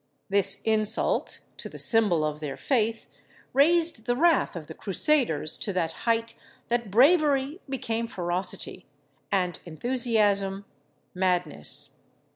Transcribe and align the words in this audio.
This 0.29 0.63
insult 0.63 1.41
to 1.57 1.69
the 1.69 1.77
symbol 1.77 2.25
of 2.25 2.39
their 2.39 2.57
faith 2.57 3.07
raised 3.53 4.07
the 4.07 4.15
wrath 4.15 4.55
of 4.55 4.65
the 4.65 4.73
Crusaders 4.73 5.59
to 5.59 5.71
that 5.73 5.91
height 6.09 6.33
that 6.69 6.89
bravery 6.89 7.61
became 7.69 8.07
ferocity, 8.07 8.87
and 9.31 9.59
enthusiasm 9.63 10.65
madness. 11.13 11.99